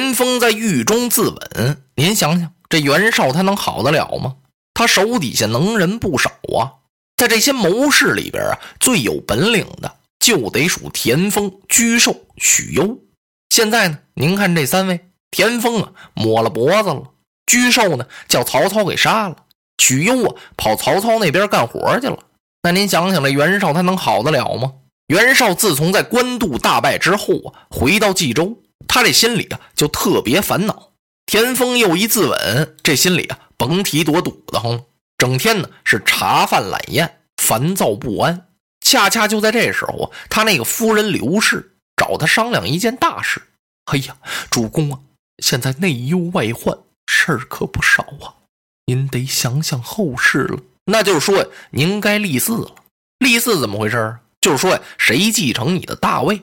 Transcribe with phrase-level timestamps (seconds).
[0.00, 4.36] 田丰在狱中自刎，您想想，这袁绍他能好得了吗？
[4.72, 6.80] 他手底下能人不少啊，
[7.18, 12.98] 在这些谋士里边啊，最有本领的就得数田丰、沮授、许攸。
[13.50, 15.00] 现在呢，您看这三位，
[15.30, 17.02] 田丰啊抹了脖子了，
[17.44, 19.36] 沮授呢叫曹操给杀了，
[19.76, 22.18] 许攸啊跑曹操那边干活去了。
[22.62, 24.72] 那您想想，这袁绍他能好得了吗？
[25.08, 28.56] 袁绍自从在官渡大败之后啊，回到冀州。
[28.88, 30.92] 他这心里啊，就特别烦恼。
[31.26, 34.82] 田丰又一自刎，这心里啊，甭提多堵得慌。
[35.16, 38.48] 整天呢是茶饭懒宴，烦躁不安。
[38.80, 43.40] 恰恰就在这时候，他那个夫人刘氏找他商量一件大事。
[43.84, 44.16] 哎呀，
[44.50, 44.98] 主公啊，
[45.38, 48.34] 现在内忧外患，事儿可不少啊，
[48.86, 50.58] 您得想想后事了。
[50.86, 52.74] 那就是说呀，您该立嗣了。
[53.18, 54.20] 立嗣怎么回事啊？
[54.40, 56.42] 就是说呀，谁继承你的大位？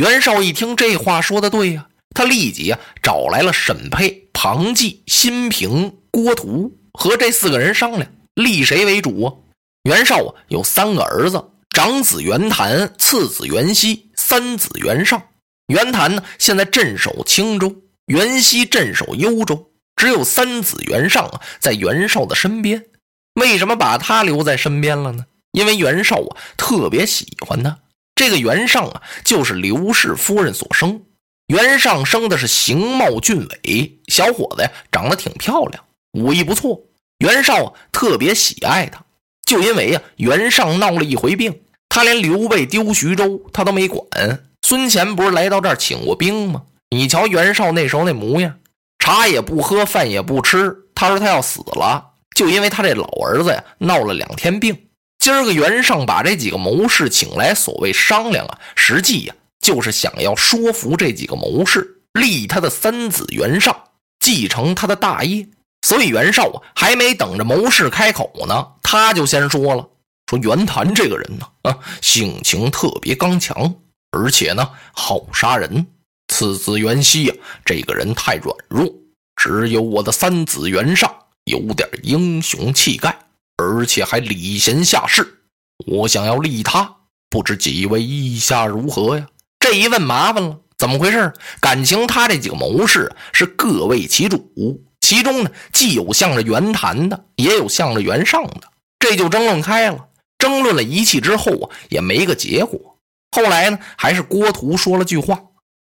[0.00, 9.34] 袁绍一听这话说的对呀，他立即啊找来了沈佩、庞纪、辛平、郭图和这四个人商量，立谁为主啊？
[9.82, 15.22] 袁绍啊有三个儿子，长子袁谭，次子袁熙，三子袁尚。
[15.66, 22.86] 袁谭呢现在镇守青州，袁熙镇守幽州，只有三子袁尚啊在袁绍的身边。
[23.34, 25.26] 为什么把他留在身边了呢？
[25.52, 27.76] 因为袁绍啊特别喜欢他。
[28.14, 31.02] 这个袁尚啊，就是刘氏夫人所生。
[31.46, 36.80] 袁尚生的是形貌俊伟，小伙子呀，长得挺漂亮，武艺不错。
[37.18, 39.02] 袁绍啊，特别喜爱他，
[39.44, 44.44] 就因为呀，袁尚闹了一回病，他连刘备丢徐州他都没管。
[44.62, 46.62] 孙乾不是来到这儿请过兵吗？
[46.90, 48.58] 你瞧袁绍那时候那模样，
[48.98, 50.76] 茶也不喝，饭也不吃。
[50.94, 54.76] 他说他要死了，就因为他这老儿子呀，闹了两天病。
[55.20, 63.76] 今儿个袁尚把这几个谋士请来，所谓商量啊，实际呀就是想要说服这几个谋士立他的三子袁尚
[64.18, 65.46] 继承他的大业。
[65.86, 69.86] 所以袁绍啊还没等着谋士开口呢，他就先说了
[70.26, 73.74] ：“说袁谭这个人呢，啊性情特别刚强，
[74.12, 75.86] 而且呢好杀人。
[76.28, 78.90] 次子袁熙呀，这个人太软弱，
[79.36, 81.14] 只有我的三子袁尚
[81.44, 83.18] 有点英雄气概。”
[83.60, 85.42] 而且还礼贤下士，
[85.86, 86.96] 我想要立他，
[87.28, 89.26] 不知几位意下如何呀？
[89.58, 91.32] 这一问麻烦了，怎么回事？
[91.60, 98.62] 感情他这几个谋士是各为其主，其中呢既有向着袁谭的，也有向着袁尚的，
[98.98, 100.06] 这就争论开了。
[100.38, 102.96] 争论了一气之后啊，也没个结果。
[103.30, 105.38] 后来呢，还是郭图说了句话：“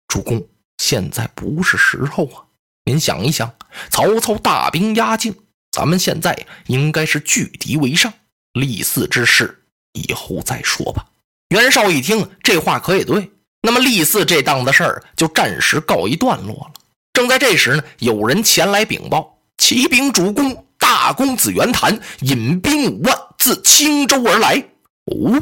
[0.07, 0.47] 主公，
[0.77, 2.45] 现在不是时候啊！
[2.85, 3.51] 您想一想，
[3.89, 5.35] 曹操大兵压境。”
[5.73, 8.13] 咱们现在应该是拒敌为上，
[8.53, 9.63] 立嗣之事
[9.93, 11.03] 以后再说吧。
[11.49, 13.31] 袁绍一听这话可也对，
[13.63, 16.73] 那么立嗣这档子事儿就暂时告一段落了。
[17.11, 24.63] 正在这时呢，有人前来禀报：启禀主公，大公子袁谭引兵五万自青州而来。
[25.05, 25.41] 哦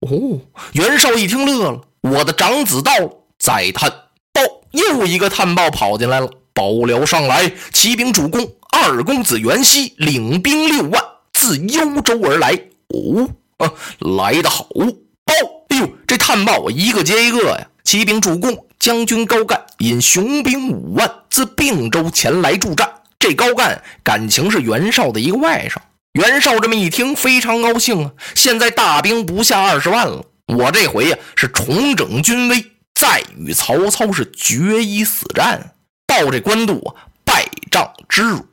[0.00, 0.40] 哦，
[0.72, 2.92] 袁绍一听乐了，我的长子到。
[3.38, 3.88] 再探
[4.32, 6.28] 报，又一个探报跑进来了。
[6.52, 11.02] 报了上来，启禀主公，二公子袁熙领兵六万
[11.32, 12.52] 自幽州而来。
[12.88, 14.64] 哦，啊，来得好！
[14.74, 14.84] 报，
[15.26, 17.68] 哎呦，这探报啊一个接一个呀。
[17.84, 22.86] 启禀主公，将军高干引雄兵五万自并州前来助战。
[23.18, 25.76] 这高干感情是袁绍的一个外甥。
[26.12, 28.12] 袁绍这么一听，非常高兴啊！
[28.34, 32.64] 现在大兵不下二十万了，我这回呀是重整军威，
[32.94, 35.74] 再与曹操是决一死战。
[36.06, 38.46] 到这官渡啊，败仗之辱。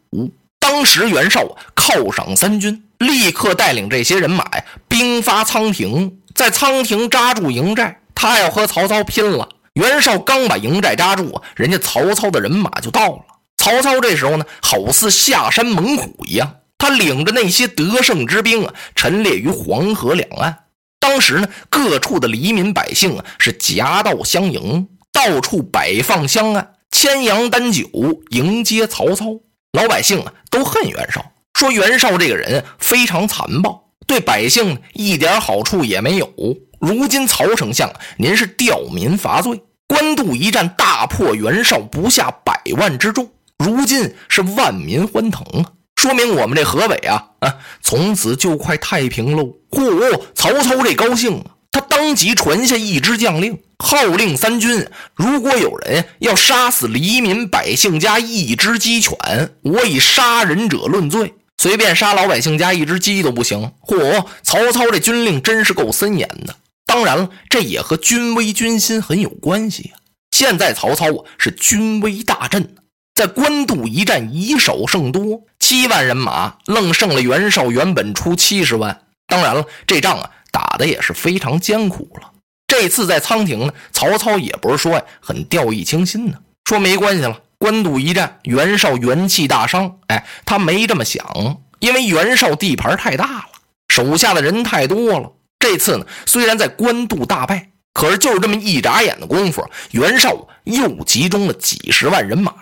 [0.59, 4.45] 当时袁绍，犒赏三军，立刻带领这些人马，
[4.87, 7.99] 兵发仓亭，在仓亭扎住营寨。
[8.15, 9.47] 他要和曹操拼了。
[9.73, 13.19] 袁绍刚把营寨扎住，人家曹操的人马就到了。
[13.57, 20.57] 曹操这时候呢，好似下山猛虎一样，他领着那些得胜之兵啊，陈列于黄河两岸。
[20.99, 26.72] 当时呢，各处的黎民百姓啊，是夹道相迎，到处摆放香案。
[26.90, 27.85] 牵羊担酒
[28.29, 29.25] 迎接曹操，
[29.75, 36.31] 老百姓啊都恨袁绍，说袁绍这个人非常残暴，对百姓一点好处也没有。
[36.79, 49.55] 如今曹丞相您是吊民伐罪，官渡一战大破袁绍不下百万之众，如今是万民欢腾啊，说明我们这河北啊啊从此就快太平喽。
[49.71, 51.45] 嚯，曹操这高兴啊！
[51.75, 59.13] 他当即传下一支将令，号令三军：如果有人要杀死黎民百姓家一只鸡犬，
[59.61, 61.33] 我以杀人者论罪。
[61.57, 63.73] 随便杀老百姓家一只鸡都不行。
[63.81, 66.55] 嚯，曹操这军令真是够森严的。
[66.85, 69.99] 当然了，这也和军威军心很有关系啊
[70.31, 72.73] 现在曹操啊是军威大振，
[73.13, 79.01] 在官渡一战以少胜多，七万人马愣胜了袁绍原本出七十万。
[79.28, 82.31] 当然了，这仗啊打的也是非常艰苦了。
[82.66, 89.97] 这次在仓亭呢，曹操也不是说呀很掉以轻心呢，说没关系了，官渡一战袁绍元气大伤。
[90.07, 93.46] 哎，他没这么想，因为袁绍地盘太大了，
[93.90, 95.34] 手下的人太多了。
[95.59, 102.53] 这次呢，虽然在官渡大败，可是就是这么一眨眼的功夫，袁绍又集中了几十万人马，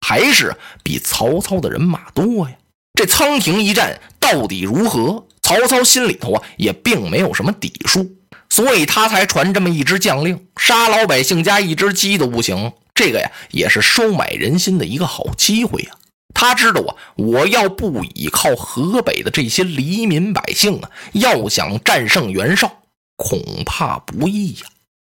[0.00, 2.56] 还是比曹操的人马多呀。
[2.94, 5.24] 这仓亭一战到底如何？
[5.46, 8.16] 曹操心里头啊也并没有什么底数，
[8.50, 12.72] 所以他才传这么一支将令，杀老百姓家一只鸡都不行。
[12.92, 15.92] 这个呀，也是收买人心的一个好机会呀。
[16.34, 22.82] 他知道啊，我要不依靠河北的这些黎民百姓啊，要想战胜袁绍，
[23.14, 24.66] 恐怕不易呀。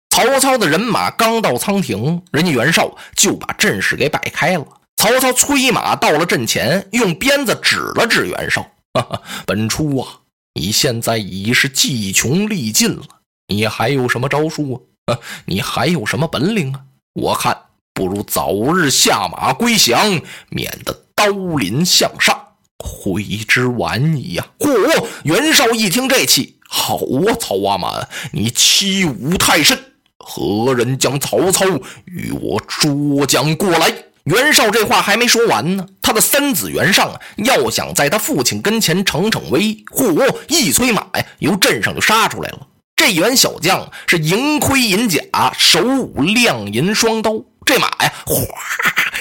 [0.08, 4.66] 曹操的人马刚到仓亭，人家袁绍就把阵势给摆开了。
[4.96, 10.08] 曹操催马到了阵前，用鞭子指了指袁绍：“哈哈，本初啊，
[10.54, 13.02] 你现在已是计穷力尽了，
[13.48, 15.18] 你还有什么招数啊？
[15.46, 16.80] 你还有什么本领啊？
[17.14, 17.56] 我看
[17.94, 20.20] 不如早日下马归降，
[20.50, 22.36] 免得……”刀临向上，
[22.78, 24.46] 悔之晚矣呀！
[24.58, 25.06] 嚯！
[25.22, 29.78] 袁绍一听这气，好啊，曹阿瞒，你欺吾太甚！
[30.18, 31.64] 何人将曹操
[32.06, 33.94] 与我捉将过来？
[34.24, 40.36] 袁绍这话还没说完呢，他的三子袁尚啊，要想在他父亲跟前逞逞威，嚯！
[40.48, 42.68] 一催马呀，由阵上就杀出来了。
[42.94, 45.20] 这员小将是银盔银甲，
[45.58, 47.32] 手舞亮银双刀。
[47.64, 48.36] 这马呀，哗，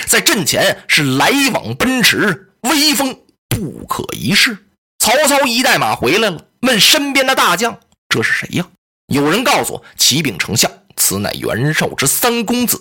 [0.06, 3.18] 在阵前是来往奔驰，威风
[3.50, 4.56] 不可一世。
[5.00, 8.68] 曹操一带马回来了，问身边的大将：“这是谁呀？”
[9.12, 12.78] 有人告诉：“启禀丞相，此乃袁绍之三公子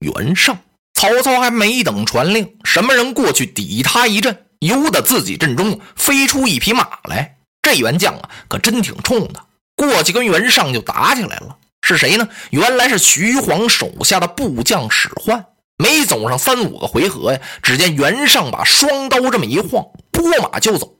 [0.00, 0.58] 袁尚。”
[1.04, 4.46] 曹操还没等传令，什么人过去抵他一阵？
[4.60, 7.36] 由得自己阵中飞出一匹马来。
[7.60, 9.44] 这员将啊，可真挺冲的，
[9.76, 11.58] 过去跟袁尚就打起来了。
[11.82, 12.26] 是谁呢？
[12.48, 15.44] 原来是徐晃手下的部将史涣。
[15.76, 20.90] 没走上三五个回合呀，只见袁尚把双刀这么一晃，拨马就走。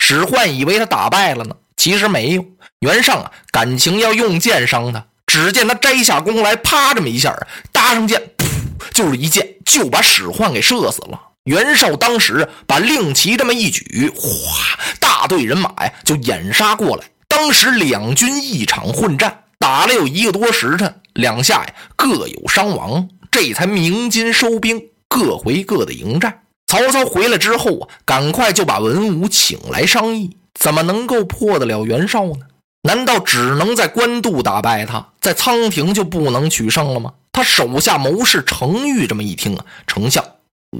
[0.00, 2.44] 史涣以为他打败了呢，其实没有。
[2.80, 5.06] 袁尚啊，感情要用剑伤他。
[5.28, 7.32] 只见他摘下弓来，啪这么一下，
[7.70, 8.46] 搭上剑，噗，
[8.92, 11.20] 就是一箭就把史涣给射死了。
[11.44, 14.28] 袁绍当时把令旗这么一举，哗，
[14.98, 17.04] 大队人马呀就掩杀过来。
[17.28, 19.40] 当时两军一场混战。
[19.56, 26.42] 打了有一个多时辰，两下呀各有伤亡，这才鸣金收兵，各回各的营寨。
[26.66, 32.40] 曹操回来之后啊，赶快就把文武请来商议，怎么能够破得了袁绍呢？
[32.82, 37.14] 难道只能在官渡打败他，在仓亭就不能取胜了吗？
[37.34, 40.24] 他手下谋士程昱这么一听啊，丞相，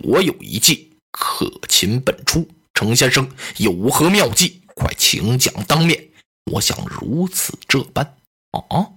[0.05, 4.63] 我有一计可擒本初，程先生有何妙计？
[4.77, 6.11] 快请讲当面。
[6.53, 8.15] 我想如此这般。
[8.53, 8.95] 哦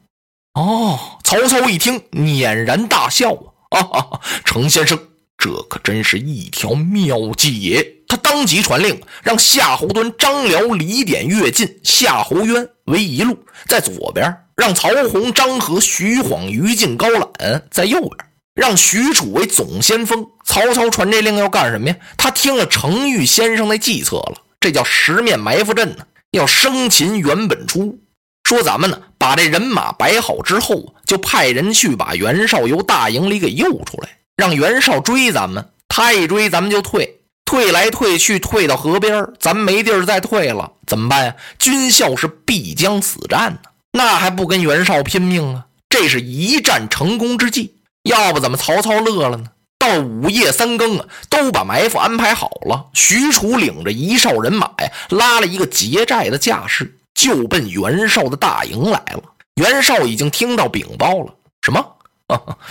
[0.53, 3.33] 哦，曹操一听，俨然大笑
[3.71, 3.79] 啊！
[3.79, 7.96] 啊，程先生，这可真是一条妙计也。
[8.07, 13.37] 他当即传令，让夏侯惇、张辽、李典、乐进、夏侯渊为一路，
[13.67, 18.15] 在左边；让曹洪、张合、徐晃、于禁、高览在右边；
[18.55, 20.25] 让许褚为总先锋。
[20.45, 21.95] 曹操传这令要干什么呀？
[22.17, 27.99] 他听了程昱先生的计策了，这叫十面埋伏阵呢，要生擒袁本初。
[28.43, 35.69] 说咱们呢，把这人马摆好之后，就派人去把袁绍由大营里给诱出来，让袁绍追咱们。
[35.89, 37.16] 他一追，咱们就退，
[37.47, 41.35] 退来退去，退到河边咱没地儿再退了，怎么办呀？
[41.57, 43.59] 军校是必将死战呢，
[43.93, 45.65] 那还不跟袁绍拼命啊？
[45.87, 47.77] 这是一战成功之计。
[48.03, 49.45] 要不怎么曹操乐了呢？
[49.79, 52.87] 到午夜三更啊，都把埋伏安排好了。
[52.93, 56.93] 许褚领着一哨人马呀，拉了一个劫寨的架势。
[57.13, 59.23] 就奔袁绍的大营来了。
[59.55, 61.83] 袁绍已经听到禀报了，什么？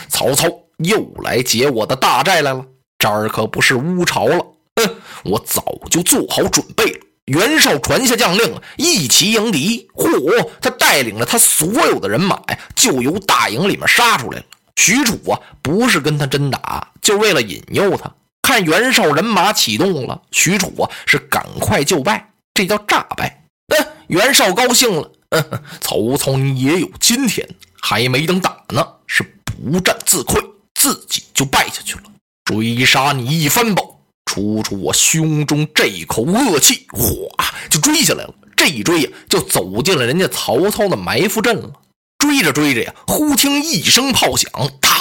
[0.08, 2.62] 曹操又来劫我的大寨来了。
[2.98, 4.46] 这儿可不是乌巢了。
[4.76, 7.00] 哼，我早就做好准备了。
[7.26, 9.88] 袁绍传下将令，一齐迎敌。
[9.94, 14.44] 嚯，他带领了他所有的人马呀，就由大营里面杀出来了。
[14.76, 18.12] 许褚啊，不是跟他真打，就为了引诱他。
[18.42, 23.42] 看袁绍人马启动了，许褚啊是赶快就败，这叫诈败。
[23.74, 25.10] 嗯，袁绍高兴了。
[25.30, 27.48] 嗯，曹操你也有今天，
[27.80, 30.40] 还没等打呢，是不战自溃，
[30.74, 32.02] 自己就败下去了。
[32.44, 33.82] 追杀你一番吧，
[34.36, 36.86] 出出我胸中这一口恶气。
[36.90, 38.34] 哗，就追下来了。
[38.54, 41.72] 这一追呀，就走进了人家曹操的埋伏阵了。
[42.18, 44.92] 追着追着呀，忽听一声炮响，当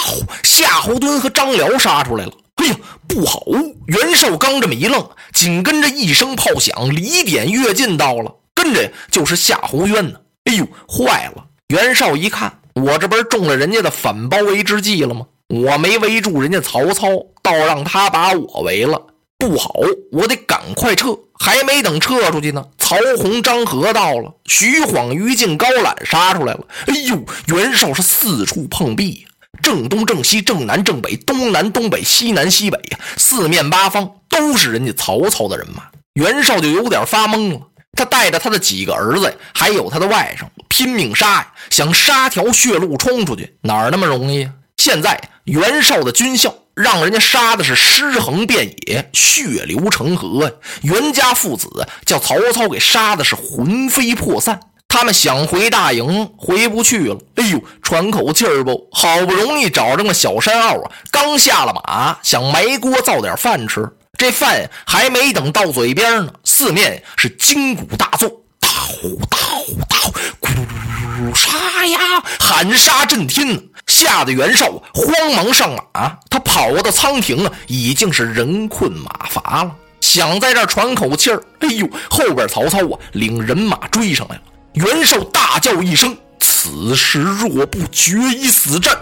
[0.42, 2.32] 夏侯惇和张辽杀出来了。
[2.54, 2.76] 哎呀，
[3.06, 3.42] 不好！
[3.86, 10.18] 袁绍刚这么一愣，紧跟着一声炮响，李典、乐进到了，跟着就是夏侯渊呢。
[10.44, 11.44] 哎呦，坏了！
[11.68, 15.26] 袁绍一看，我这不是中了人家的反包围之计了吗？
[15.48, 17.08] 我没围住人家曹操，
[17.42, 19.00] 倒让他把我围了，
[19.38, 19.74] 不好！
[20.12, 21.16] 我得赶快撤。
[21.38, 26.66] 还没等撤出去呢，曹洪、张合到了，徐晃、于禁、高览杀出来了。
[26.86, 29.28] 哎呦，袁绍是四处碰壁呀，
[29.62, 35.82] 正东、正西、正南、正北、东南、东北、西南、西北呀，四面八方都是人家曹操的人马。
[36.14, 37.60] 袁绍就有点发懵了，
[37.92, 44.52] 他带着他的几个儿子，还有他的外甥，拼命杀呀，想杀条血路冲出去，哪儿那么容易啊？
[44.78, 50.50] 现在袁绍的军校让人家杀的是尸横遍野，血流成河呀！
[50.82, 54.60] 袁家父子叫曹操给杀的是魂飞魄散。
[54.86, 57.18] 他们想回大营，回不去了。
[57.36, 58.88] 哎呦，喘口气儿不？
[58.92, 63.88] 好不容易找着个小山坳啊，刚下了马，想埋锅造点饭吃。
[64.18, 68.28] 这饭还没等到嘴边呢，四面是金鼓大作，
[68.60, 70.12] 大呼大呼大呼，
[70.46, 71.98] 咕噜噜杀呀！
[72.38, 73.62] 喊杀震天呢。
[73.86, 81.42] 吓得袁绍慌忙上马，他跑到仓亭啊，已经是人困马乏了，想在这喘口气儿。
[81.60, 84.42] 哎呦，后边曹操啊，领人马追上来了。
[84.74, 88.94] 袁绍大叫一声：“此时若不决一死战，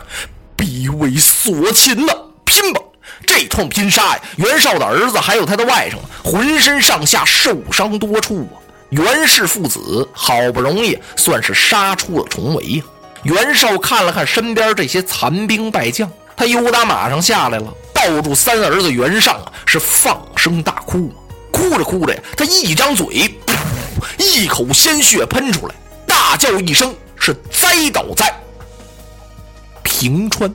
[0.54, 2.12] 必为所擒呐！
[2.44, 2.80] 拼吧！”
[3.26, 8.60] 这通拼杀呀，袁绍的儿子还有他的外甥，浑身上下受伤多处啊。
[8.90, 12.84] 袁氏父子好不容易算是杀出了重围呀。
[13.24, 21.10] 袁绍看了看身边这些残兵败将，他由打马上下来了，抱住三儿子袁尚啊，是放声大哭。
[21.50, 23.34] 哭着哭着呀，他一张嘴，
[24.18, 25.74] 一口鲜血喷出来，
[26.06, 28.30] 大叫一声，是栽倒在
[29.82, 30.54] 平川。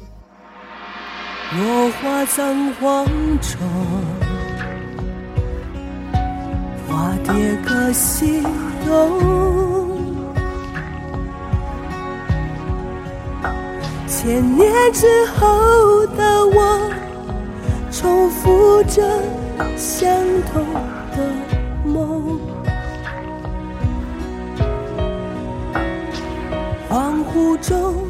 [1.58, 3.08] 落花葬黄
[3.42, 3.58] 冢，
[6.88, 7.34] 花蝶
[7.66, 8.44] 各西
[8.86, 9.89] 东。
[14.22, 16.92] 千年之后的我，
[17.90, 19.02] 重复着
[19.78, 20.14] 相
[20.52, 20.62] 同
[21.16, 21.32] 的
[21.86, 22.38] 梦。
[26.90, 28.09] 恍惚中。